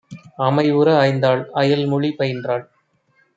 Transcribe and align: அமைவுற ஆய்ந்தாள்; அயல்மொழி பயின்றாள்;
அமைவுற 0.39 0.87
ஆய்ந்தாள்; 1.01 1.43
அயல்மொழி 1.53 2.09
பயின்றாள்; 2.19 2.65